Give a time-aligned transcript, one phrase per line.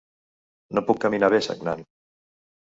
[0.77, 1.87] No puc caminar bé sagnant.